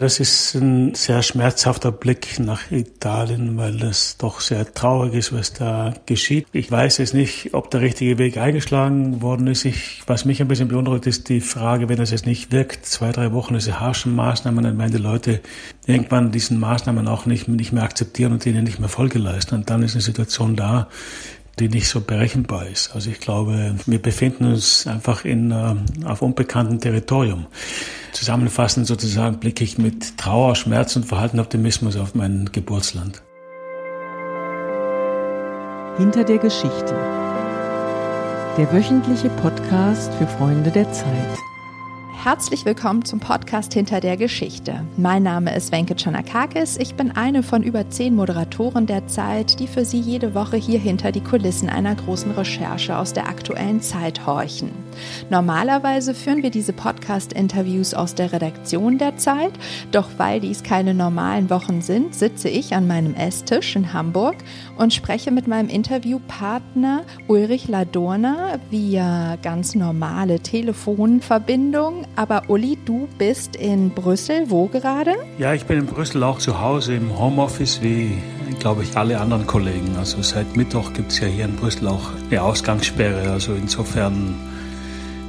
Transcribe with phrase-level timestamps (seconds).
[0.00, 5.54] Das ist ein sehr schmerzhafter Blick nach Italien, weil das doch sehr traurig ist, was
[5.54, 6.46] da geschieht.
[6.52, 9.64] Ich weiß jetzt nicht, ob der richtige Weg eingeschlagen worden ist.
[9.64, 13.10] Ich, was mich ein bisschen beunruhigt, ist die Frage, wenn es jetzt nicht wirkt, zwei,
[13.10, 15.40] drei Wochen diese harschen Maßnahmen, dann werden die Leute
[15.84, 19.56] irgendwann diesen Maßnahmen auch nicht, nicht mehr akzeptieren und denen nicht mehr Folge leisten.
[19.56, 20.86] Und dann ist eine Situation da,
[21.58, 22.94] die nicht so berechenbar ist.
[22.94, 25.74] Also ich glaube, wir befinden uns einfach in, äh,
[26.04, 27.46] auf unbekanntem Territorium.
[28.12, 33.22] Zusammenfassend sozusagen blicke ich mit Trauer, Schmerz und verhalten Optimismus auf mein Geburtsland.
[35.98, 36.94] Hinter der Geschichte.
[38.56, 41.47] Der wöchentliche Podcast für Freunde der Zeit.
[42.20, 44.84] Herzlich willkommen zum Podcast Hinter der Geschichte.
[44.96, 46.76] Mein Name ist Wenke Chanakakis.
[46.76, 50.80] Ich bin eine von über zehn Moderatoren der Zeit, die für Sie jede Woche hier
[50.80, 54.72] hinter die Kulissen einer großen Recherche aus der aktuellen Zeit horchen.
[55.30, 59.52] Normalerweise führen wir diese Podcast-Interviews aus der Redaktion der Zeit,
[59.92, 64.36] doch weil dies keine normalen Wochen sind, sitze ich an meinem Esstisch in Hamburg
[64.76, 73.56] und spreche mit meinem Interviewpartner Ulrich Ladurner via ganz normale Telefonverbindung aber Uli, du bist
[73.56, 74.50] in Brüssel.
[74.50, 75.14] Wo gerade?
[75.38, 78.18] Ja, ich bin in Brüssel auch zu Hause im Homeoffice, wie,
[78.58, 79.96] glaube ich, alle anderen Kollegen.
[79.96, 83.30] Also seit Mittwoch gibt es ja hier in Brüssel auch eine Ausgangssperre.
[83.30, 84.34] Also insofern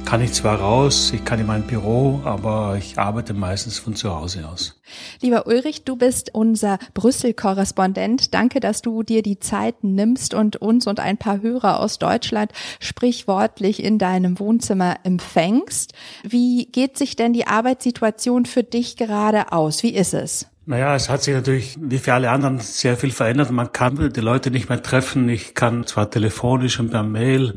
[0.04, 4.14] kann ich zwar raus, ich kann in mein Büro, aber ich arbeite meistens von zu
[4.14, 4.80] Hause aus.
[5.20, 8.34] Lieber Ulrich, du bist unser Brüssel-Korrespondent.
[8.34, 12.52] Danke, dass du dir die Zeit nimmst und uns und ein paar Hörer aus Deutschland
[12.80, 15.92] sprichwortlich in deinem Wohnzimmer empfängst.
[16.22, 19.82] Wie geht sich denn die Arbeitssituation für dich gerade aus?
[19.82, 20.46] Wie ist es?
[20.66, 23.50] Naja, es hat sich natürlich wie für alle anderen sehr viel verändert.
[23.50, 25.28] Man kann die Leute nicht mehr treffen.
[25.28, 27.54] Ich kann zwar telefonisch und per Mail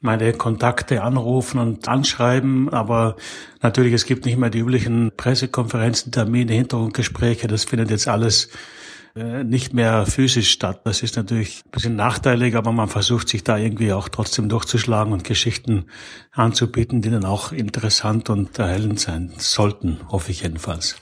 [0.00, 3.16] meine Kontakte anrufen und anschreiben, aber
[3.60, 8.48] natürlich, es gibt nicht mehr die üblichen Pressekonferenzen, Termine, Hintergrundgespräche, das findet jetzt alles
[9.14, 10.80] äh, nicht mehr physisch statt.
[10.84, 15.12] Das ist natürlich ein bisschen nachteilig, aber man versucht sich da irgendwie auch trotzdem durchzuschlagen
[15.12, 15.86] und Geschichten
[16.32, 20.96] anzubieten, die dann auch interessant und erhellend sein sollten, hoffe ich jedenfalls.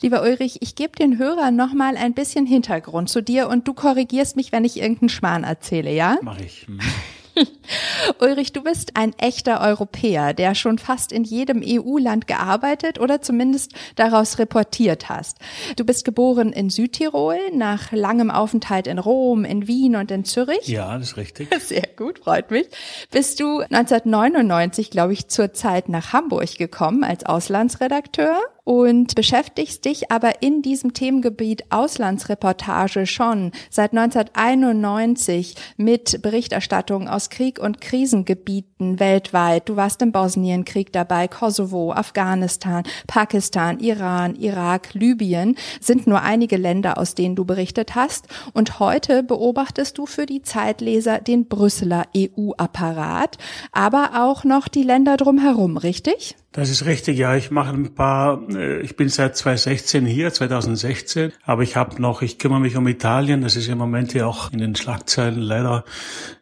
[0.00, 3.74] Lieber Ulrich, ich gebe den Hörern noch mal ein bisschen Hintergrund zu dir und du
[3.74, 6.16] korrigierst mich, wenn ich irgendeinen Schmarrn erzähle, ja?
[6.22, 6.66] Mach ich.
[8.20, 13.72] Ulrich, du bist ein echter Europäer, der schon fast in jedem EU-Land gearbeitet oder zumindest
[13.96, 15.38] daraus reportiert hast.
[15.76, 20.66] Du bist geboren in Südtirol, nach langem Aufenthalt in Rom, in Wien und in Zürich.
[20.66, 21.48] Ja, das ist richtig.
[21.60, 22.66] Sehr gut, freut mich.
[23.10, 30.12] Bist du 1999, glaube ich, zur Zeit nach Hamburg gekommen als Auslandsredakteur und beschäftigst dich
[30.12, 39.68] aber in diesem Themengebiet Auslandsreportage schon seit 1991 mit Berichterstattung aus Krieg und Krisengebieten weltweit.
[39.68, 46.96] Du warst im Bosnienkrieg dabei, Kosovo, Afghanistan, Pakistan, Iran, Irak, Libyen sind nur einige Länder,
[46.96, 48.28] aus denen du berichtet hast.
[48.52, 53.36] Und heute beobachtest du für die Zeitleser den Brüsseler EU-Apparat,
[53.72, 56.36] aber auch noch die Länder drumherum, richtig?
[56.52, 57.36] Das ist richtig, ja.
[57.36, 62.22] Ich mache ein paar, äh, ich bin seit 2016 hier, 2016, aber ich habe noch,
[62.22, 65.84] ich kümmere mich um Italien, das ist im Moment ja auch in den Schlagzeilen leider.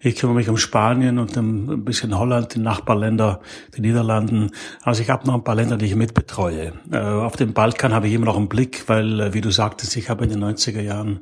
[0.01, 3.41] Ich kümmere mich um Spanien und ein bisschen Holland, die Nachbarländer,
[3.77, 4.51] die Niederlanden.
[4.83, 6.73] Also ich habe noch ein paar Länder, die ich mitbetreue.
[6.91, 9.97] Äh, auf dem Balkan habe ich immer noch einen Blick, weil, äh, wie du sagtest,
[9.97, 11.21] ich habe in den 90er Jahren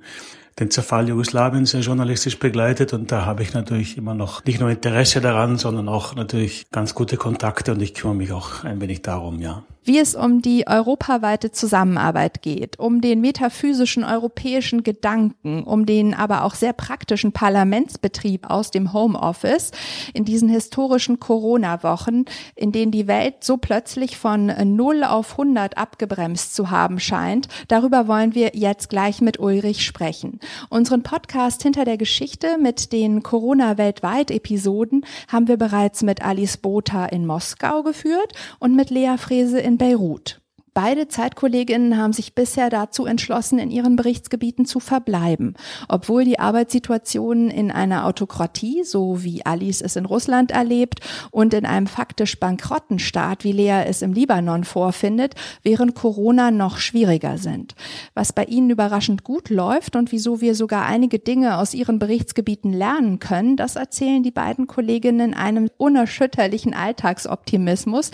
[0.58, 4.70] den Zerfall Jugoslawiens ja journalistisch begleitet und da habe ich natürlich immer noch nicht nur
[4.70, 9.02] Interesse daran, sondern auch natürlich ganz gute Kontakte und ich kümmere mich auch ein wenig
[9.02, 15.86] darum, ja wie es um die europaweite Zusammenarbeit geht, um den metaphysischen europäischen Gedanken, um
[15.86, 19.70] den aber auch sehr praktischen Parlamentsbetrieb aus dem Homeoffice
[20.12, 22.24] in diesen historischen Corona-Wochen,
[22.56, 27.46] in denen die Welt so plötzlich von 0 auf 100 abgebremst zu haben scheint.
[27.68, 30.40] Darüber wollen wir jetzt gleich mit Ulrich sprechen.
[30.68, 36.56] Unseren Podcast hinter der Geschichte mit den Corona weltweit Episoden haben wir bereits mit Alice
[36.56, 40.38] Botha in Moskau geführt und mit Lea Frese in Beirut.
[40.76, 45.54] Beide Zeitkolleginnen haben sich bisher dazu entschlossen, in ihren Berichtsgebieten zu verbleiben,
[45.88, 51.00] obwohl die Arbeitssituation in einer Autokratie, so wie Alice es in Russland erlebt,
[51.30, 56.76] und in einem faktisch bankrotten Staat, wie Lea es im Libanon vorfindet, während Corona noch
[56.76, 57.74] schwieriger sind.
[58.12, 62.74] Was bei ihnen überraschend gut läuft und wieso wir sogar einige Dinge aus ihren Berichtsgebieten
[62.74, 68.10] lernen können, das erzählen die beiden Kolleginnen in einem unerschütterlichen Alltagsoptimismus,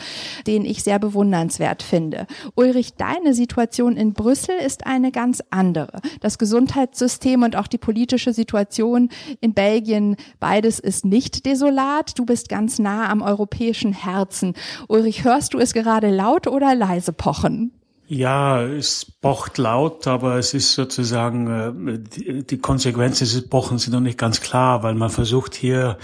[0.47, 2.29] den ich sehr bewundernswert finde.
[2.55, 6.01] Ulrich, deine Situation in Brüssel ist eine ganz andere.
[6.21, 9.09] Das Gesundheitssystem und auch die politische Situation
[9.41, 12.19] in Belgien, beides ist nicht desolat.
[12.19, 14.55] Du bist ganz nah am europäischen Herzen.
[14.89, 17.73] Ulrich, hörst du es gerade laut oder leise pochen?
[18.09, 24.01] Ja, es pocht laut, aber es ist sozusagen, die, die Konsequenzen des Pochens sind noch
[24.01, 25.97] nicht ganz klar, weil man versucht hier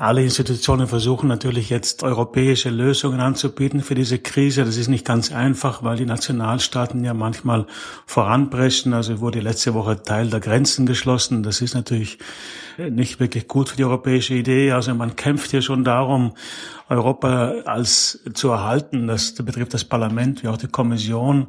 [0.00, 4.64] alle Institutionen versuchen natürlich jetzt europäische Lösungen anzubieten für diese Krise.
[4.64, 7.66] Das ist nicht ganz einfach, weil die Nationalstaaten ja manchmal
[8.06, 8.94] voranpreschen.
[8.94, 11.42] Also wurde letzte Woche Teil der Grenzen geschlossen.
[11.42, 12.16] Das ist natürlich
[12.78, 14.72] nicht wirklich gut für die europäische Idee.
[14.72, 16.32] Also man kämpft hier schon darum,
[16.90, 19.06] Europa als zu erhalten.
[19.06, 21.46] Das betrifft das Parlament wie auch die Kommission.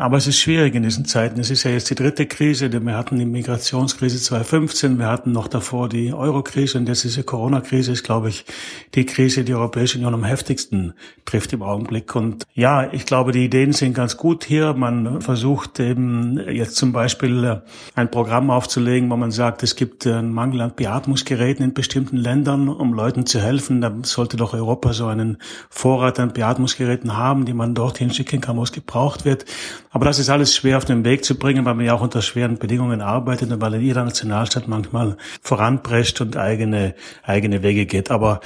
[0.00, 1.38] Aber es ist schwierig in diesen Zeiten.
[1.38, 2.72] Es ist ja jetzt die dritte Krise.
[2.72, 7.92] Wir hatten die Migrationskrise 2015, wir hatten noch davor die Eurokrise und jetzt diese Corona-Krise
[7.92, 8.46] ist, glaube ich,
[8.94, 10.94] die Krise, die Europäische Union am heftigsten
[11.26, 12.16] trifft im Augenblick.
[12.16, 14.72] Und ja, ich glaube, die Ideen sind ganz gut hier.
[14.72, 17.60] Man versucht eben jetzt zum Beispiel
[17.94, 22.70] ein Programm aufzulegen, wo man sagt, es gibt einen Mangel an Beatmungsgeräten in bestimmten Ländern,
[22.70, 23.82] um Leuten zu helfen.
[23.82, 25.38] Da sollte doch Europa Europa so einen
[25.68, 29.44] Vorrat an Beatmungsgeräten haben, die man dorthin schicken kann, wo es gebraucht wird.
[29.90, 32.22] Aber das ist alles schwer auf den Weg zu bringen, weil man ja auch unter
[32.22, 36.94] schweren Bedingungen arbeitet und weil in jeder Nationalstadt manchmal voranprescht und eigene,
[37.24, 38.12] eigene Wege geht.
[38.12, 38.40] Aber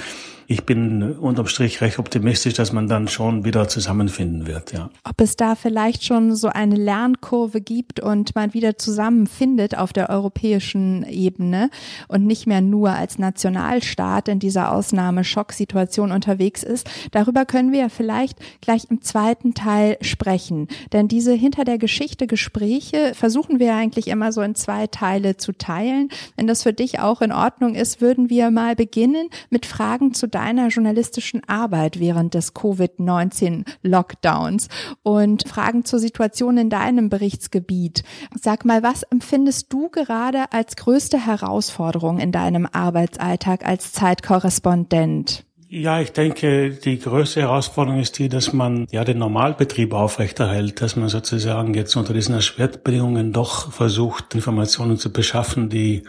[0.47, 4.89] ich bin unterm Strich recht optimistisch, dass man dann schon wieder zusammenfinden wird, ja.
[5.03, 10.09] Ob es da vielleicht schon so eine Lernkurve gibt und man wieder zusammenfindet auf der
[10.09, 11.69] europäischen Ebene
[12.07, 17.89] und nicht mehr nur als Nationalstaat in dieser Ausnahmeschocksituation unterwegs ist, darüber können wir ja
[17.89, 20.67] vielleicht gleich im zweiten Teil sprechen.
[20.93, 25.53] Denn diese hinter der Geschichte Gespräche versuchen wir eigentlich immer so in zwei Teile zu
[25.53, 26.09] teilen.
[26.35, 30.27] Wenn das für dich auch in Ordnung ist, würden wir mal beginnen mit Fragen zu
[30.35, 34.67] deiner journalistischen Arbeit während des Covid-19-Lockdowns
[35.01, 38.03] und Fragen zur Situation in deinem Berichtsgebiet.
[38.39, 45.45] Sag mal, was empfindest du gerade als größte Herausforderung in deinem Arbeitsalltag als Zeitkorrespondent?
[45.67, 50.95] Ja, ich denke, die größte Herausforderung ist die, dass man ja den Normalbetrieb aufrechterhält, dass
[50.95, 56.03] man sozusagen jetzt unter diesen Erschwertbedingungen doch versucht, Informationen zu beschaffen, die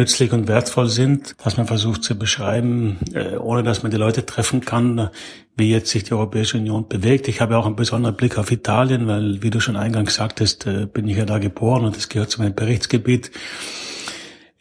[0.00, 4.24] nützlich und wertvoll sind, dass man versucht zu beschreiben, äh, ohne dass man die Leute
[4.24, 5.10] treffen kann,
[5.58, 7.28] wie jetzt sich die Europäische Union bewegt.
[7.28, 10.86] Ich habe auch einen besonderen Blick auf Italien, weil, wie du schon eingangs sagtest, äh,
[10.86, 13.30] bin ich ja da geboren und es gehört zu meinem Berichtsgebiet.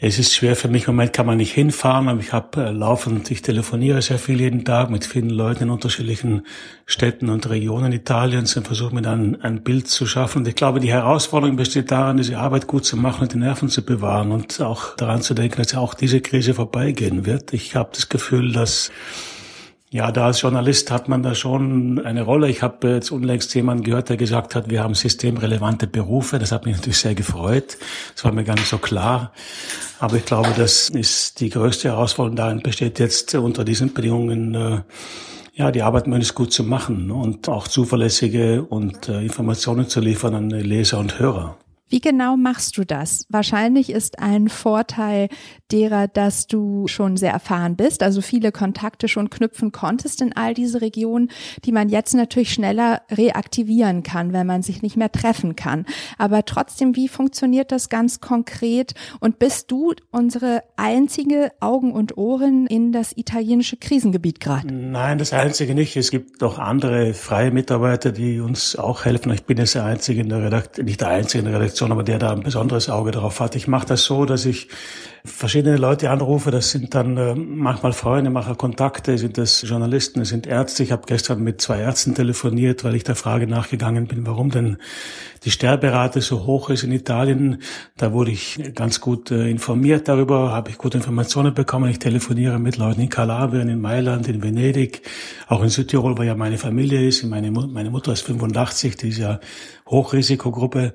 [0.01, 2.71] Es ist schwer für mich, im Moment kann man nicht hinfahren, aber ich habe äh,
[2.71, 6.45] laufend, ich telefoniere sehr viel jeden Tag mit vielen Leuten in unterschiedlichen
[6.85, 10.37] Städten und Regionen Italiens und versuche mir dann ein Bild zu schaffen.
[10.37, 13.67] Und ich glaube, die Herausforderung besteht darin, diese Arbeit gut zu machen und die Nerven
[13.67, 17.51] zu bewahren und auch daran zu denken, dass auch diese Krise vorbeigehen wird.
[17.51, 18.93] Ich habe das Gefühl, dass
[19.91, 22.47] ja, da als Journalist hat man da schon eine Rolle.
[22.47, 26.37] Ich habe jetzt unlängst jemanden gehört, der gesagt hat, wir haben systemrelevante Berufe.
[26.37, 27.77] Das hat mich natürlich sehr gefreut.
[28.13, 29.33] Das war mir gar nicht so klar.
[29.99, 34.81] Aber ich glaube, das ist die größte Herausforderung darin besteht jetzt unter diesen Bedingungen, äh,
[35.55, 40.35] ja, die Arbeit möglichst gut zu machen und auch zuverlässige und äh, Informationen zu liefern
[40.35, 41.57] an Leser und Hörer.
[41.89, 43.25] Wie genau machst du das?
[43.29, 45.29] Wahrscheinlich ist ein Vorteil
[45.71, 50.53] derer, dass du schon sehr erfahren bist, also viele Kontakte schon knüpfen konntest in all
[50.53, 51.29] diese Regionen,
[51.65, 55.85] die man jetzt natürlich schneller reaktivieren kann, wenn man sich nicht mehr treffen kann.
[56.17, 58.93] Aber trotzdem, wie funktioniert das ganz konkret?
[59.19, 64.73] Und bist du unsere einzige Augen und Ohren in das italienische Krisengebiet gerade?
[64.73, 65.95] Nein, das einzige nicht.
[65.95, 69.31] Es gibt noch andere freie Mitarbeiter, die uns auch helfen.
[69.33, 71.91] Ich bin jetzt der einzige in der Redaktion, nicht der einzige in der Redaktion, Redaktion,
[71.91, 73.55] aber der da ein besonderes Auge darauf hat.
[73.55, 74.67] Ich mache das so, dass ich
[75.25, 76.51] verschiedene Leute anrufe.
[76.51, 80.83] Das sind dann äh, manchmal Freunde, mache Kontakte, sind das Journalisten, sind Ärzte.
[80.83, 84.77] Ich habe gestern mit zwei Ärzten telefoniert, weil ich der Frage nachgegangen bin, warum denn
[85.43, 87.61] die Sterberate so hoch ist in Italien.
[87.97, 91.89] Da wurde ich ganz gut äh, informiert darüber, habe ich gute Informationen bekommen.
[91.89, 95.01] Ich telefoniere mit Leuten in Kalabrien, in Mailand, in Venedig,
[95.47, 97.23] auch in Südtirol, wo ja meine Familie ist.
[97.23, 99.39] Meine, meine Mutter ist 85, die ist ja
[99.87, 100.93] Hochrisikogruppe.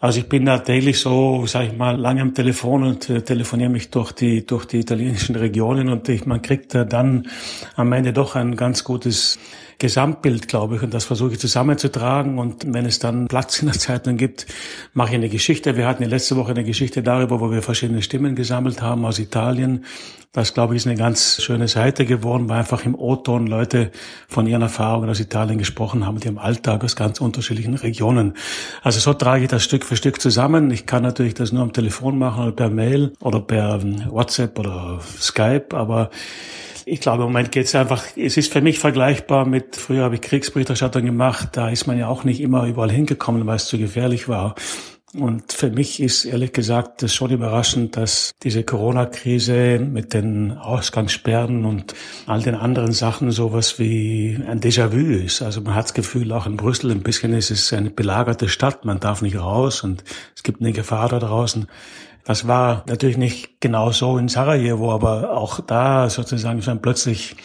[0.00, 3.43] Also ich bin da täglich so, sage ich mal, lange am Telefon und äh, telefoniere
[3.68, 7.28] mich durch die durch die italienischen Regionen und ich, man kriegt äh, dann
[7.76, 9.38] am Ende doch ein ganz gutes
[9.78, 12.38] Gesamtbild, glaube ich, und das versuche ich zusammenzutragen.
[12.38, 14.46] Und wenn es dann Platz in der Zeitung gibt,
[14.92, 15.76] mache ich eine Geschichte.
[15.76, 19.84] Wir hatten letzte Woche eine Geschichte darüber, wo wir verschiedene Stimmen gesammelt haben aus Italien.
[20.34, 23.92] Das, glaube ich, ist eine ganz schöne Seite geworden, weil einfach im O-Ton Leute
[24.26, 28.34] von ihren Erfahrungen aus Italien gesprochen haben, die im Alltag aus ganz unterschiedlichen Regionen.
[28.82, 30.72] Also so trage ich das Stück für Stück zusammen.
[30.72, 34.98] Ich kann natürlich das nur am Telefon machen oder per Mail oder per WhatsApp oder
[35.20, 36.10] Skype, aber
[36.86, 40.16] ich glaube, im Moment geht es einfach, es ist für mich vergleichbar mit, früher habe
[40.16, 43.78] ich Kriegsberichterstattung gemacht, da ist man ja auch nicht immer überall hingekommen, weil es zu
[43.78, 44.54] gefährlich war.
[45.16, 51.64] Und für mich ist ehrlich gesagt das schon überraschend, dass diese Corona-Krise mit den Ausgangssperren
[51.64, 51.94] und
[52.26, 55.40] all den anderen Sachen sowas wie ein Déjà-vu ist.
[55.40, 58.84] Also man hat das Gefühl, auch in Brüssel ein bisschen ist es eine belagerte Stadt.
[58.84, 60.02] Man darf nicht raus und
[60.34, 61.68] es gibt eine Gefahr da draußen.
[62.24, 67.36] Das war natürlich nicht genau so in Sarajevo, aber auch da sozusagen ist dann plötzlich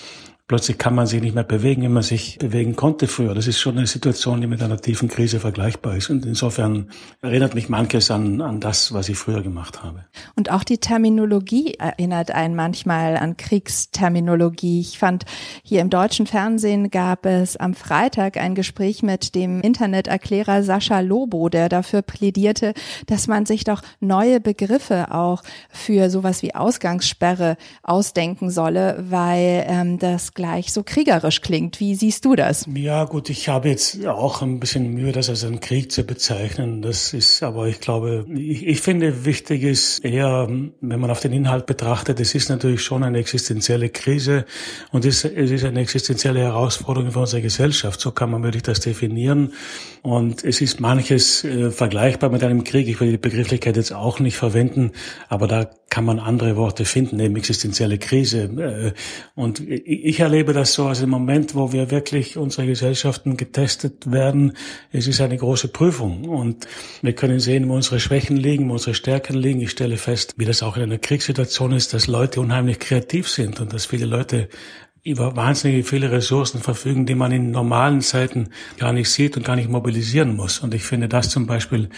[0.49, 3.35] Plötzlich kann man sich nicht mehr bewegen, wie man sich bewegen konnte früher.
[3.35, 6.09] Das ist schon eine Situation, die mit einer tiefen Krise vergleichbar ist.
[6.09, 6.89] Und insofern
[7.21, 10.05] erinnert mich manches an, an das, was ich früher gemacht habe.
[10.35, 14.79] Und auch die Terminologie erinnert einen manchmal an Kriegsterminologie.
[14.79, 15.25] Ich fand,
[15.61, 21.49] hier im deutschen Fernsehen gab es am Freitag ein Gespräch mit dem Interneterklärer Sascha Lobo,
[21.49, 22.73] der dafür plädierte,
[23.05, 29.99] dass man sich doch neue Begriffe auch für sowas wie Ausgangssperre ausdenken solle, weil ähm,
[29.99, 31.81] das gleich so kriegerisch klingt.
[31.81, 32.65] Wie siehst du das?
[32.73, 36.81] Ja, gut, ich habe jetzt auch ein bisschen Mühe, das als einen Krieg zu bezeichnen.
[36.81, 41.33] Das ist, aber ich glaube, ich, ich finde, wichtig ist eher, wenn man auf den
[41.33, 44.45] Inhalt betrachtet, es ist natürlich schon eine existenzielle Krise
[44.93, 47.99] und es, ist eine existenzielle Herausforderung für unsere Gesellschaft.
[47.99, 49.51] So kann man wirklich das definieren.
[50.03, 52.87] Und es ist manches äh, vergleichbar mit einem Krieg.
[52.87, 54.93] Ich will die Begrifflichkeit jetzt auch nicht verwenden,
[55.27, 58.43] aber da kann man andere Worte finden, eben existenzielle Krise.
[58.43, 58.93] Äh,
[59.35, 64.53] und ich erlebe das so als im Moment, wo wir wirklich unsere Gesellschaften getestet werden.
[64.91, 66.67] Es ist eine große Prüfung und
[67.01, 69.59] wir können sehen, wo unsere Schwächen liegen, wo unsere Stärken liegen.
[69.59, 73.59] Ich stelle fest, wie das auch in einer Kriegssituation ist, dass Leute unheimlich kreativ sind
[73.59, 74.49] und dass viele Leute
[75.03, 79.55] über wahnsinnig viele Ressourcen verfügen, die man in normalen Zeiten gar nicht sieht und gar
[79.55, 80.59] nicht mobilisieren muss.
[80.59, 81.89] Und ich finde das zum Beispiel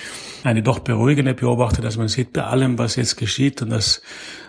[0.43, 4.01] eine doch beruhigende Beobachtung, dass man sieht bei allem, was jetzt geschieht und dass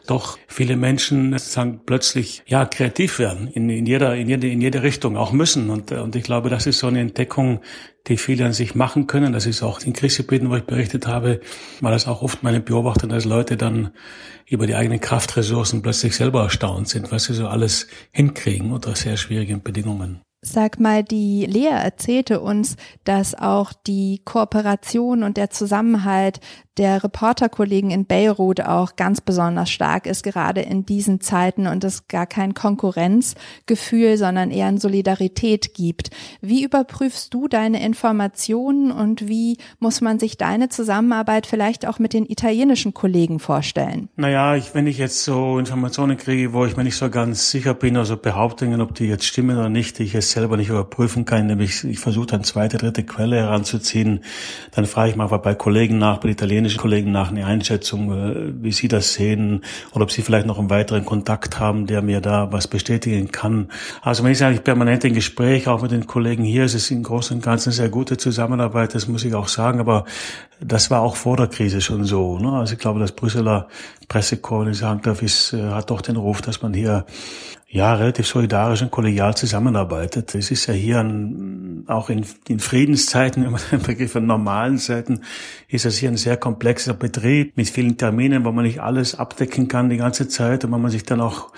[0.06, 4.82] doch viele Menschen sozusagen plötzlich ja kreativ werden in, in jeder in jede in jede
[4.82, 7.60] Richtung auch müssen und und ich glaube, das ist so eine Entdeckung,
[8.08, 9.32] die viele an sich machen können.
[9.32, 11.40] Das ist auch in Krisengebieten, wo ich berichtet habe,
[11.80, 13.92] war das auch oft meine Beobachtung, dass Leute dann
[14.46, 19.16] über die eigenen Kraftressourcen plötzlich selber erstaunt sind, was sie so alles hinkriegen unter sehr
[19.16, 20.20] schwierigen Bedingungen.
[20.44, 26.40] Sag mal, die Lea erzählte uns, dass auch die Kooperation und der Zusammenhalt
[26.78, 32.08] der Reporterkollegen in Beirut auch ganz besonders stark ist, gerade in diesen Zeiten und es
[32.08, 36.10] gar kein Konkurrenzgefühl, sondern eher ein Solidarität gibt.
[36.40, 42.14] Wie überprüfst du deine Informationen und wie muss man sich deine Zusammenarbeit vielleicht auch mit
[42.14, 44.08] den italienischen Kollegen vorstellen?
[44.16, 47.74] Naja, ich, wenn ich jetzt so Informationen kriege, wo ich mir nicht so ganz sicher
[47.74, 51.46] bin, also Behauptungen, ob die jetzt stimmen oder nicht, ich es selber nicht überprüfen kann,
[51.46, 54.20] nämlich ich versuche dann zweite, dritte Quelle heranzuziehen,
[54.72, 58.72] dann frage ich mal bei Kollegen nach, bei italienischen Kollegen nach eine Einschätzung, äh, wie
[58.72, 59.62] sie das sehen
[59.92, 63.68] oder ob sie vielleicht noch einen weiteren Kontakt haben, der mir da was bestätigen kann.
[64.00, 66.64] Also man ist eigentlich permanent im Gespräch, auch mit den Kollegen hier.
[66.64, 70.04] Es ist im Großen und Ganzen sehr gute Zusammenarbeit, das muss ich auch sagen, aber
[70.64, 72.38] das war auch vor der Krise schon so.
[72.38, 72.52] Ne?
[72.52, 73.68] Also ich glaube, das Brüsseler
[74.08, 77.06] Pressekorps, sagen darf, ist, äh, hat doch den Ruf, dass man hier
[77.74, 80.34] ja, relativ solidarisch und kollegial zusammenarbeitet.
[80.34, 84.76] Es ist ja hier ein, auch in, in Friedenszeiten, wenn man den Begriff von normalen
[84.76, 85.22] Zeiten,
[85.68, 89.68] ist das hier ein sehr komplexer Betrieb mit vielen Terminen, wo man nicht alles abdecken
[89.68, 91.48] kann die ganze Zeit und wo man sich dann auch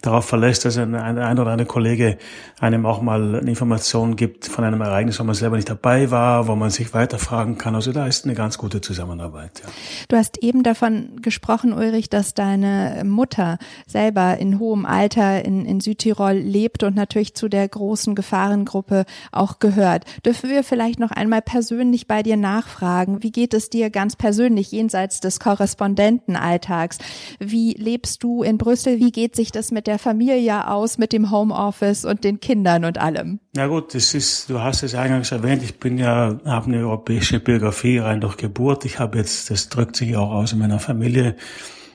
[0.00, 2.18] darauf verlässt, dass ein, ein, ein oder andere Kollege
[2.60, 6.46] einem auch mal eine Information gibt von einem Ereignis, wo man selber nicht dabei war,
[6.46, 7.74] wo man sich weiterfragen kann.
[7.74, 9.62] Also da ist eine ganz gute Zusammenarbeit.
[9.64, 9.70] Ja.
[10.08, 15.80] Du hast eben davon gesprochen, Ulrich, dass deine Mutter selber in hohem Alter in in,
[15.80, 20.04] Südtirol lebt und natürlich zu der großen Gefahrengruppe auch gehört.
[20.24, 23.24] Dürfen wir vielleicht noch einmal persönlich bei dir nachfragen?
[23.24, 26.98] Wie geht es dir ganz persönlich jenseits des Korrespondentenalltags?
[27.40, 29.00] Wie lebst du in Brüssel?
[29.00, 32.98] Wie geht sich das mit der Familie aus, mit dem Homeoffice und den Kindern und
[32.98, 33.40] allem?
[33.56, 37.38] Na gut, das ist, du hast es eingangs erwähnt, ich bin ja, habe eine europäische
[37.38, 38.84] Biografie rein durch Geburt.
[38.84, 41.36] Ich habe jetzt, das drückt sich auch aus in meiner Familie,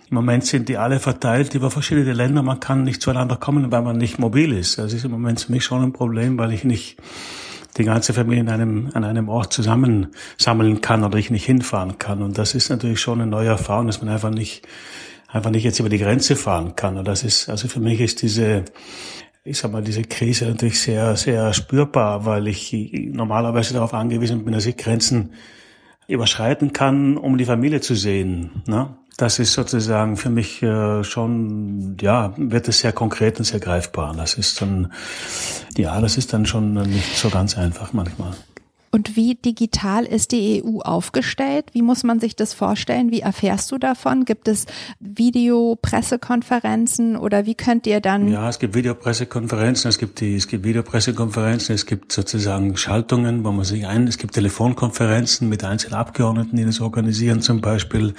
[0.10, 2.44] im Moment sind die alle verteilt über verschiedene Länder.
[2.44, 4.78] Man kann nicht zueinander kommen, weil man nicht mobil ist.
[4.78, 6.98] Das ist im Moment für mich schon ein Problem, weil ich nicht
[7.78, 12.24] die ganze Familie in einem, an einem Ort zusammensammeln kann oder ich nicht hinfahren kann.
[12.24, 14.66] Und das ist natürlich schon eine neue Erfahrung, dass man einfach nicht,
[15.28, 16.98] einfach nicht jetzt über die Grenze fahren kann.
[16.98, 18.64] Und das ist, also für mich ist diese,
[19.44, 22.74] ich sag mal, diese Krise natürlich sehr, sehr spürbar, weil ich
[23.12, 25.32] normalerweise darauf angewiesen bin, dass ich Grenzen
[26.08, 28.64] überschreiten kann, um die Familie zu sehen.
[28.68, 28.96] Ne?
[29.18, 34.16] Das ist sozusagen für mich äh, schon, ja, wird es sehr konkret und sehr greifbar.
[34.16, 34.92] Das ist dann,
[35.78, 38.34] ja, das ist dann schon nicht so ganz einfach manchmal.
[38.92, 41.66] Und wie digital ist die EU aufgestellt?
[41.74, 43.12] Wie muss man sich das vorstellen?
[43.12, 44.26] Wie erfährst du davon?
[44.26, 44.66] Gibt es
[45.00, 48.30] Videopressekonferenzen oder wie könnt ihr dann?
[48.30, 53.52] Ja, es gibt Videopressekonferenzen, es gibt die, es gibt Videopressekonferenzen, es gibt sozusagen Schaltungen, wo
[53.52, 58.16] man sich ein, es gibt Telefonkonferenzen mit einzelnen Abgeordneten, die das organisieren zum Beispiel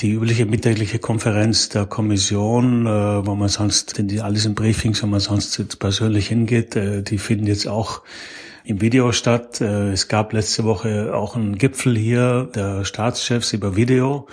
[0.00, 5.02] die übliche mittägliche Konferenz der Kommission, äh, wo man sonst, in die, alles in Briefings,
[5.02, 8.02] wo man sonst jetzt persönlich hingeht, äh, die finden jetzt auch
[8.64, 9.60] im Video statt.
[9.60, 14.26] Äh, es gab letzte Woche auch einen Gipfel hier der Staatschefs über Video.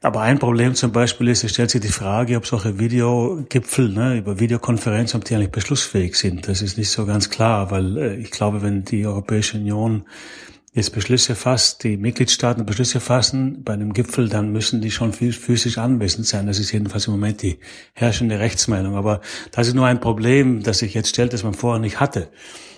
[0.00, 4.18] Aber ein Problem zum Beispiel ist, es stellt sich die Frage, ob solche Videogipfel ne,
[4.18, 6.46] über Videokonferenzen, ob die eigentlich beschlussfähig sind.
[6.46, 10.04] Das ist nicht so ganz klar, weil äh, ich glaube, wenn die Europäische Union
[10.78, 15.76] jetzt Beschlüsse fasst, die Mitgliedstaaten Beschlüsse fassen bei einem Gipfel, dann müssen die schon physisch
[15.78, 16.46] anwesend sein.
[16.46, 17.58] Das ist jedenfalls im Moment die
[17.92, 18.96] herrschende Rechtsmeinung.
[18.96, 19.20] Aber
[19.52, 22.28] das ist nur ein Problem, das sich jetzt stellt, das man vorher nicht hatte.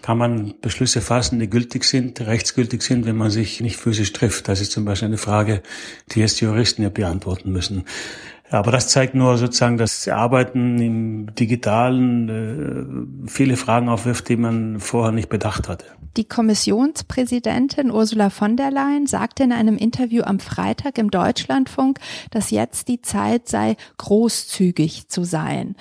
[0.02, 4.48] Kann man Beschlüsse fassen, die gültig sind, rechtsgültig sind, wenn man sich nicht physisch trifft?
[4.48, 5.62] Das ist zum Beispiel eine Frage,
[6.10, 7.84] die jetzt Juristen ja beantworten müssen.
[8.50, 14.80] Aber das zeigt nur sozusagen, dass Arbeiten im Digitalen äh, viele Fragen aufwirft, die man
[14.80, 15.86] vorher nicht bedacht hatte.
[16.16, 22.00] Die Kommissionspräsidentin Ursula von der Leyen sagte in einem Interview am Freitag im Deutschlandfunk,
[22.32, 25.76] dass jetzt die Zeit sei, großzügig zu sein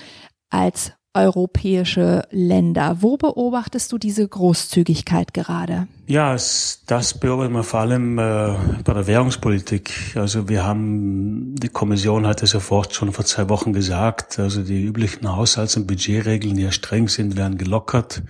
[0.50, 2.98] als europäische Länder.
[3.00, 5.88] Wo beobachtest du diese Großzügigkeit gerade?
[6.06, 9.92] Ja, das beobachten wir vor allem äh, bei der Währungspolitik.
[10.14, 14.84] Also wir haben, die Kommission hat es sofort schon vor zwei Wochen gesagt, also die
[14.84, 18.22] üblichen Haushalts- und Budgetregeln, die ja streng sind, werden gelockert.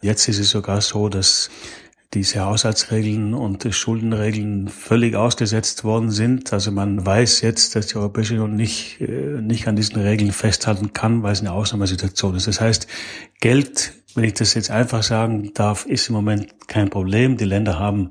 [0.00, 1.50] Jetzt ist es sogar so, dass
[2.14, 6.52] diese Haushaltsregeln und Schuldenregeln völlig ausgesetzt worden sind.
[6.52, 10.92] Also man weiß jetzt, dass die Europäische Union nicht, äh, nicht an diesen Regeln festhalten
[10.92, 12.46] kann, weil es eine Ausnahmesituation ist.
[12.46, 12.86] Das heißt,
[13.40, 17.36] Geld wenn ich das jetzt einfach sagen darf, ist im Moment kein Problem.
[17.36, 18.10] Die Länder haben,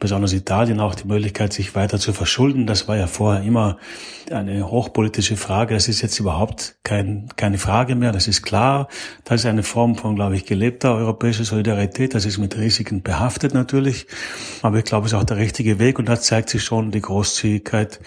[0.00, 2.66] besonders Italien, auch die Möglichkeit, sich weiter zu verschulden.
[2.66, 3.78] Das war ja vorher immer
[4.30, 5.74] eine hochpolitische Frage.
[5.74, 8.12] Das ist jetzt überhaupt kein, keine Frage mehr.
[8.12, 8.88] Das ist klar.
[9.24, 12.14] Das ist eine Form von, glaube ich, gelebter europäischer Solidarität.
[12.14, 14.06] Das ist mit Risiken behaftet natürlich.
[14.62, 15.98] Aber ich glaube, es ist auch der richtige Weg.
[15.98, 18.00] Und da zeigt sich schon die Großzügigkeit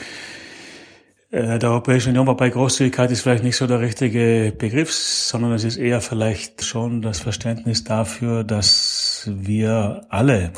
[1.31, 5.77] der Europäischen Union, wobei Großzügigkeit ist vielleicht nicht so der richtige Begriff, sondern es ist
[5.77, 10.53] eher vielleicht schon das Verständnis dafür, dass wir alle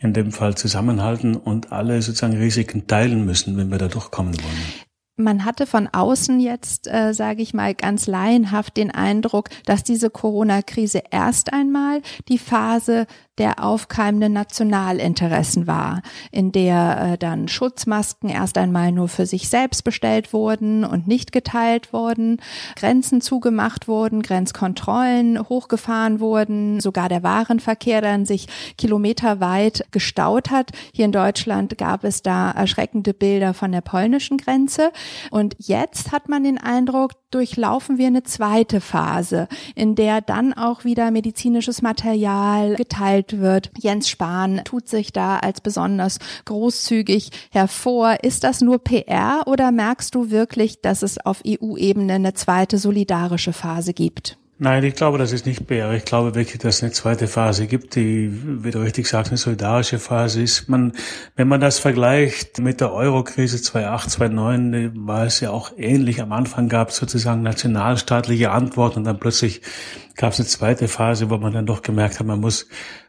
[0.00, 4.90] in dem Fall zusammenhalten und alle sozusagen Risiken teilen müssen, wenn wir da durchkommen wollen.
[5.16, 10.08] Man hatte von außen jetzt, äh, sage ich mal, ganz laienhaft den Eindruck, dass diese
[10.08, 13.06] Corona-Krise erst einmal die Phase
[13.40, 19.82] der aufkeimenden Nationalinteressen war, in der äh, dann Schutzmasken erst einmal nur für sich selbst
[19.82, 22.36] bestellt wurden und nicht geteilt wurden,
[22.76, 30.72] Grenzen zugemacht wurden, Grenzkontrollen hochgefahren wurden, sogar der Warenverkehr dann sich kilometerweit gestaut hat.
[30.92, 34.92] Hier in Deutschland gab es da erschreckende Bilder von der polnischen Grenze.
[35.30, 40.84] Und jetzt hat man den Eindruck, durchlaufen wir eine zweite Phase, in der dann auch
[40.84, 43.70] wieder medizinisches Material geteilt wird.
[43.78, 48.18] Jens Spahn tut sich da als besonders großzügig hervor.
[48.22, 53.52] Ist das nur PR oder merkst du wirklich, dass es auf EU-Ebene eine zweite solidarische
[53.52, 54.36] Phase gibt?
[54.62, 55.94] Nein, ich glaube, das ist nicht PR.
[55.94, 58.30] Ich glaube wirklich, dass es eine zweite Phase gibt, die,
[58.62, 60.68] wie du richtig sagst, eine solidarische Phase ist.
[60.68, 60.92] Man,
[61.34, 66.20] wenn man das vergleicht mit der Euro-Krise 2008, 2009, war es ja auch ähnlich.
[66.20, 69.62] Am Anfang gab es sozusagen nationalstaatliche Antworten und dann plötzlich
[70.14, 72.66] gab es eine zweite Phase, wo man dann doch gemerkt hat, man muss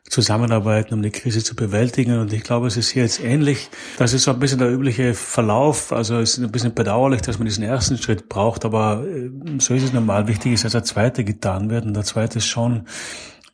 [0.10, 2.20] zusammenarbeiten, um die Krise zu bewältigen.
[2.20, 3.70] Und ich glaube, es ist hier jetzt ähnlich.
[3.98, 5.94] Das ist so ein bisschen der übliche Verlauf.
[5.94, 9.74] Also es ist ein bisschen bedauerlich, dass man diesen ersten Schritt braucht, aber äh, so
[9.74, 10.28] ist es normal.
[10.28, 11.86] Wichtig ist, dass der zweite getan wird.
[11.86, 12.88] Und der zweite ist schon,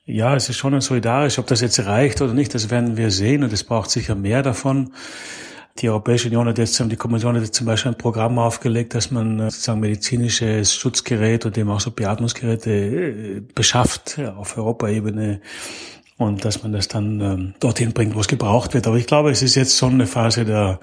[0.06, 1.38] ja, es ist schon ein solidarisch.
[1.38, 3.44] Ob das jetzt reicht oder nicht, das werden wir sehen.
[3.44, 4.94] Und es braucht sicher mehr davon.
[5.80, 9.12] Die Europäische Union hat jetzt, die Kommission hat jetzt zum Beispiel ein Programm aufgelegt, dass
[9.12, 15.40] man äh, sozusagen medizinisches Schutzgerät und eben auch so Beatmungsgeräte äh, beschafft auf Europaebene
[16.18, 18.88] und dass man das dann ähm, dorthin bringt, wo es gebraucht wird.
[18.88, 20.80] Aber ich glaube, es ist jetzt schon eine Phase der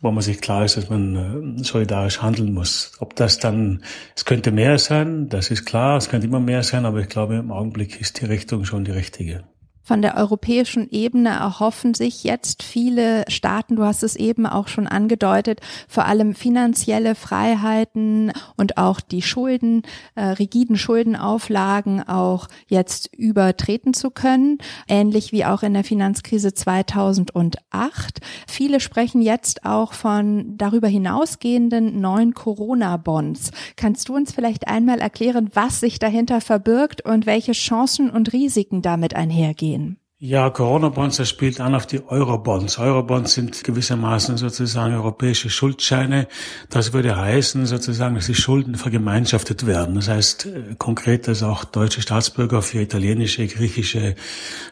[0.00, 2.92] wo man sich klar ist, dass man äh, solidarisch handeln muss.
[3.00, 3.82] Ob das dann,
[4.16, 7.36] es könnte mehr sein, das ist klar, es könnte immer mehr sein, aber ich glaube,
[7.36, 9.44] im Augenblick ist die Richtung schon die richtige.
[9.82, 14.86] Von der europäischen Ebene erhoffen sich jetzt viele Staaten, du hast es eben auch schon
[14.86, 19.82] angedeutet, vor allem finanzielle Freiheiten und auch die Schulden,
[20.14, 28.20] äh, rigiden Schuldenauflagen auch jetzt übertreten zu können, ähnlich wie auch in der Finanzkrise 2008.
[28.46, 33.50] Viele sprechen jetzt auch von darüber hinausgehenden neuen Corona-Bonds.
[33.76, 38.82] Kannst du uns vielleicht einmal erklären, was sich dahinter verbirgt und welche Chancen und Risiken
[38.82, 39.79] damit einhergehen?
[39.80, 40.09] gehen.
[40.22, 42.78] Ja, Corona-Bonds, das spielt an auf die Euro-Bonds.
[42.78, 46.28] Euro-Bonds sind gewissermaßen sozusagen europäische Schuldscheine.
[46.68, 49.94] Das würde heißen sozusagen, dass die Schulden vergemeinschaftet werden.
[49.94, 54.14] Das heißt äh, konkret, dass auch deutsche Staatsbürger für italienische, griechische,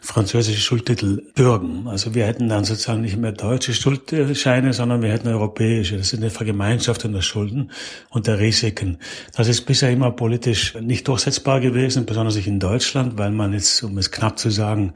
[0.03, 1.89] französische Schuldtitel bürgen.
[1.89, 5.97] Also wir hätten dann sozusagen nicht mehr deutsche Schuldscheine, sondern wir hätten europäische.
[5.97, 7.71] Das sind eine Vergemeinschaftung der Schulden
[8.11, 8.99] und der Risiken.
[9.35, 13.97] Das ist bisher immer politisch nicht durchsetzbar gewesen, besonders in Deutschland, weil man jetzt, um
[13.97, 14.93] es knapp zu sagen,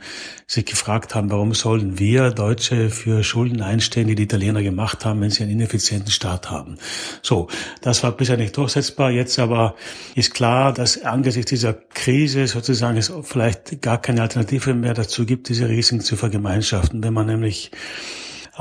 [0.47, 5.21] sich gefragt haben, warum sollen wir Deutsche für Schulden einstehen, die die Italiener gemacht haben,
[5.21, 6.77] wenn sie einen ineffizienten Staat haben.
[7.23, 7.49] So,
[7.81, 9.11] das war bisher nicht durchsetzbar.
[9.11, 9.75] Jetzt aber
[10.15, 15.49] ist klar, dass angesichts dieser Krise sozusagen es vielleicht gar keine Alternative mehr dazu gibt,
[15.49, 17.03] diese Risiken zu vergemeinschaften.
[17.03, 17.71] Wenn man nämlich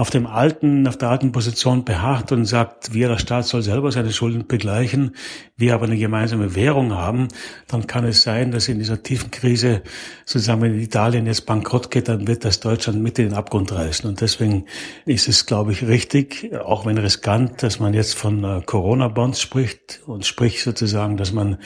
[0.01, 3.91] auf dem alten, auf der alten Position beharrt und sagt, wir, der Staat soll selber
[3.91, 5.15] seine Schulden begleichen,
[5.57, 7.27] wir aber eine gemeinsame Währung haben,
[7.67, 9.83] dann kann es sein, dass in dieser tiefen Krise,
[10.25, 14.09] sozusagen, wenn Italien jetzt bankrott geht, dann wird das Deutschland mit in den Abgrund reißen.
[14.09, 14.65] Und deswegen
[15.05, 20.01] ist es, glaube ich, richtig, auch wenn riskant, dass man jetzt von äh, Corona-Bonds spricht
[20.07, 21.59] und spricht sozusagen, dass man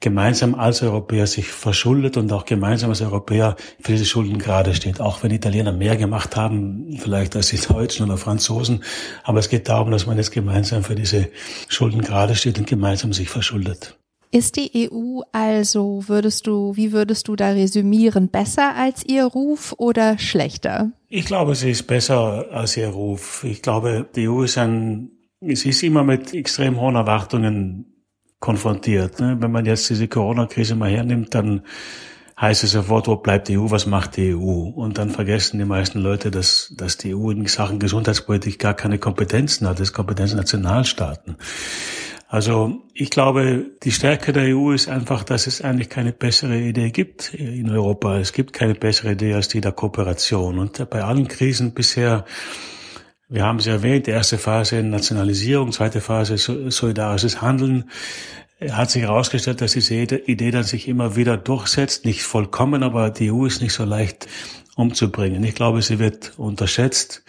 [0.00, 5.00] gemeinsam als Europäer sich verschuldet und auch gemeinsam als Europäer für diese Schulden gerade steht.
[5.00, 8.82] Auch wenn Italiener mehr gemacht haben, vielleicht als die Deutschen oder Franzosen.
[9.24, 11.28] Aber es geht darum, dass man jetzt gemeinsam für diese
[11.68, 13.96] Schulden gerade steht und gemeinsam sich verschuldet.
[14.32, 19.74] Ist die EU also, würdest du, wie würdest du da resümieren, besser als ihr Ruf
[19.78, 20.90] oder schlechter?
[21.08, 23.44] Ich glaube, sie ist besser als ihr Ruf.
[23.44, 27.95] Ich glaube, die EU ist ein, es ist immer mit extrem hohen Erwartungen
[28.40, 29.20] konfrontiert.
[29.20, 29.36] Ne?
[29.40, 31.62] Wenn man jetzt diese Corona-Krise mal hernimmt, dann
[32.40, 34.68] heißt es sofort, wo bleibt die EU, was macht die EU?
[34.68, 38.98] Und dann vergessen die meisten Leute, dass, dass die EU in Sachen Gesundheitspolitik gar keine
[38.98, 41.36] Kompetenzen hat, das ist Kompetenz Nationalstaaten.
[42.28, 46.90] Also ich glaube, die Stärke der EU ist einfach, dass es eigentlich keine bessere Idee
[46.90, 48.18] gibt in Europa.
[48.18, 50.58] Es gibt keine bessere Idee als die der Kooperation.
[50.58, 52.24] Und bei allen Krisen bisher
[53.28, 57.90] wir haben es erwähnt, erste Phase Nationalisierung, zweite Phase solidarisches Handeln.
[58.70, 63.30] Hat sich herausgestellt, dass diese Idee dann sich immer wieder durchsetzt, nicht vollkommen, aber die
[63.30, 64.28] EU ist nicht so leicht
[64.76, 65.42] umzubringen.
[65.44, 67.22] Ich glaube, sie wird unterschätzt.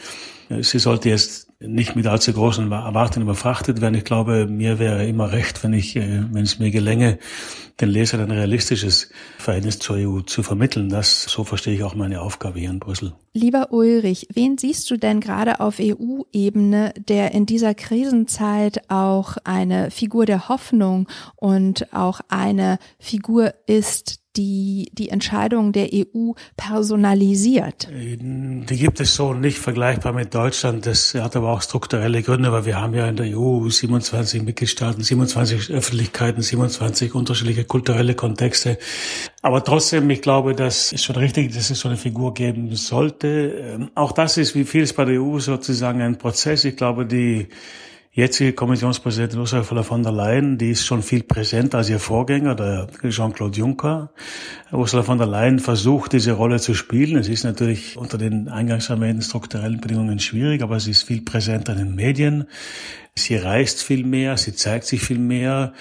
[0.50, 3.96] Sie sollte jetzt nicht mit allzu großen Erwartungen überfrachtet werden.
[3.96, 7.18] Ich glaube, mir wäre immer recht, wenn ich, äh, wenn es mir gelänge,
[7.82, 10.90] den Lesern ein realistisches Verhältnis zur EU zu vermitteln.
[10.90, 13.14] Das, so verstehe ich auch meine Aufgabe hier in Brüssel.
[13.34, 19.92] Lieber Ulrich, wen siehst du denn gerade auf EU-Ebene, der in dieser Krisenzeit auch eine
[19.92, 27.88] Figur der Hoffnung und auch eine Figur ist, die die Entscheidungen der EU personalisiert?
[27.92, 30.86] Die gibt es so nicht vergleichbar mit Deutschland.
[30.86, 35.04] Das hat aber auch strukturelle Gründe, weil wir haben ja in der EU 27 Mitgliedstaaten,
[35.04, 38.78] 27 Öffentlichkeiten, 27 unterschiedliche kulturelle Kontexte.
[39.42, 43.28] Aber trotzdem, ich glaube, das ist schon richtig, dass es so eine Figur geben sollte.
[43.28, 46.66] Ähm, auch das ist, wie vieles bei der EU sozusagen ein Prozess.
[46.66, 47.48] Ich glaube, die
[48.18, 52.88] jetzige Kommissionspräsidentin Ursula von der Leyen, die ist schon viel präsenter als ihr Vorgänger, der
[53.08, 54.10] Jean-Claude Juncker.
[54.72, 57.16] Ursula von der Leyen versucht, diese Rolle zu spielen.
[57.18, 61.74] Es ist natürlich unter den eingangs erwähnten strukturellen Bedingungen schwierig, aber sie ist viel präsenter
[61.74, 62.46] in den Medien.
[63.22, 65.74] Sie reist viel mehr, sie zeigt sich viel mehr.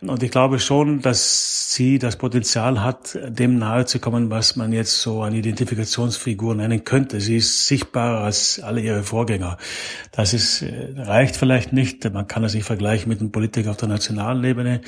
[0.00, 4.72] Und ich glaube schon, dass sie das Potenzial hat, dem nahe zu kommen, was man
[4.72, 7.20] jetzt so eine Identifikationsfigur nennen könnte.
[7.20, 9.56] Sie ist sichtbarer als alle ihre Vorgänger.
[10.12, 12.12] Das ist, äh, reicht vielleicht nicht.
[12.12, 14.82] Man kann das nicht vergleichen mit einem Politiker auf der nationalen Ebene.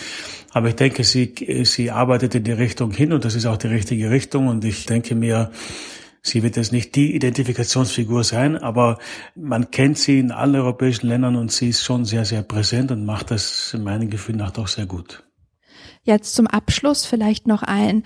[0.53, 3.69] Aber ich denke, sie, sie arbeitet in die Richtung hin und das ist auch die
[3.69, 4.49] richtige Richtung.
[4.49, 5.51] Und ich denke mir,
[6.27, 8.99] Sie wird jetzt nicht die Identifikationsfigur sein, aber
[9.37, 13.05] man kennt sie in allen europäischen Ländern und sie ist schon sehr, sehr präsent und
[13.05, 15.25] macht das in meinem Gefühl nach doch sehr gut.
[16.03, 18.03] Jetzt zum Abschluss vielleicht noch ein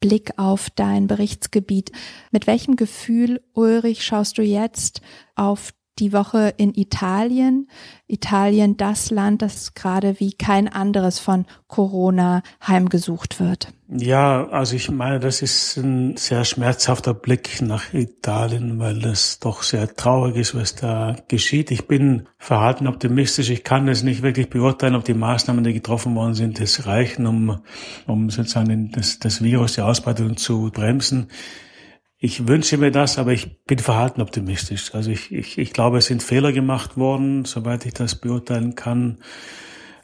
[0.00, 1.92] Blick auf dein Berichtsgebiet.
[2.30, 5.00] Mit welchem Gefühl, Ulrich, schaust du jetzt
[5.34, 7.68] auf die Woche in Italien.
[8.08, 13.72] Italien, das Land, das gerade wie kein anderes von Corona heimgesucht wird.
[13.88, 19.62] Ja, also ich meine, das ist ein sehr schmerzhafter Blick nach Italien, weil es doch
[19.62, 21.70] sehr traurig ist, was da geschieht.
[21.70, 23.50] Ich bin verhalten optimistisch.
[23.50, 27.26] Ich kann es nicht wirklich beurteilen, ob die Maßnahmen, die getroffen worden sind, das reichen,
[27.26, 27.60] um,
[28.06, 31.28] um sozusagen das, das Virus, die Ausbreitung zu bremsen.
[32.26, 34.92] Ich wünsche mir das, aber ich bin verhalten optimistisch.
[34.96, 39.18] Also ich, ich, ich glaube, es sind Fehler gemacht worden, soweit ich das beurteilen kann.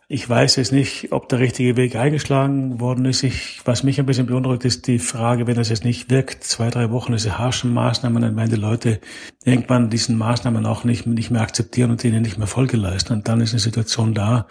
[0.06, 3.24] Ich weiß jetzt nicht, ob der richtige Weg eingeschlagen worden ist.
[3.24, 6.70] Ich, was mich ein bisschen beunruhigt, ist die Frage, wenn das jetzt nicht wirkt, zwei,
[6.70, 9.00] drei Wochen diese harschen Maßnahmen, dann werden die Leute
[9.44, 13.14] irgendwann diesen Maßnahmen auch nicht, nicht mehr akzeptieren und denen nicht mehr Folge leisten.
[13.14, 14.46] Und dann ist eine Situation da,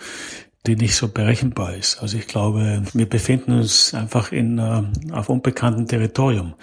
[0.67, 2.01] die nicht so berechenbar ist.
[2.01, 6.55] Also ich glaube, wir befinden uns einfach in, uh, auf unbekanntem Territorium.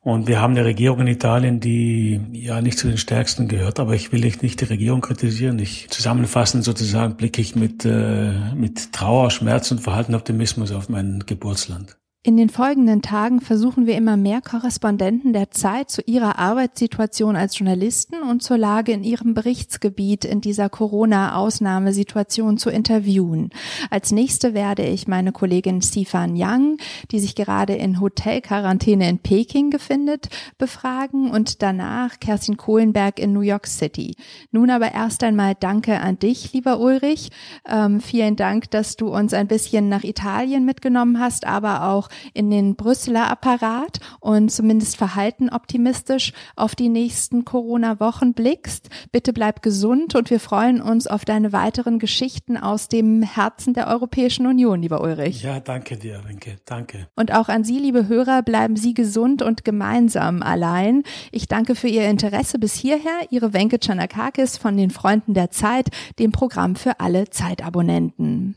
[0.00, 3.94] Und wir haben eine Regierung in Italien, die ja nicht zu den stärksten gehört, aber
[3.94, 5.58] ich will nicht die Regierung kritisieren.
[5.58, 11.24] Ich zusammenfassend sozusagen blicke ich mit, äh, mit Trauer, Schmerz und verhalten Optimismus auf mein
[11.26, 11.97] Geburtsland.
[12.24, 17.56] In den folgenden Tagen versuchen wir immer mehr Korrespondenten der Zeit zu ihrer Arbeitssituation als
[17.56, 23.50] Journalisten und zur Lage in ihrem Berichtsgebiet in dieser Corona-Ausnahmesituation zu interviewen.
[23.88, 26.78] Als nächste werde ich meine Kollegin Sifan Yang,
[27.12, 30.28] die sich gerade in Hotelquarantäne in Peking befindet,
[30.58, 34.16] befragen und danach Kerstin Kohlenberg in New York City.
[34.50, 37.30] Nun aber erst einmal Danke an dich, lieber Ulrich.
[37.64, 42.50] Ähm, vielen Dank, dass du uns ein bisschen nach Italien mitgenommen hast, aber auch in
[42.50, 48.88] den Brüsseler Apparat und zumindest verhalten optimistisch auf die nächsten Corona-Wochen blickst.
[49.12, 53.88] Bitte bleib gesund und wir freuen uns auf deine weiteren Geschichten aus dem Herzen der
[53.88, 55.42] Europäischen Union, lieber Ulrich.
[55.42, 56.56] Ja, danke dir, Wenke.
[56.64, 57.08] Danke.
[57.16, 61.02] Und auch an Sie, liebe Hörer, bleiben Sie gesund und gemeinsam allein.
[61.32, 63.20] Ich danke für Ihr Interesse bis hierher.
[63.30, 68.54] Ihre Wenke Chanakakis von den Freunden der Zeit, dem Programm für alle Zeitabonnenten.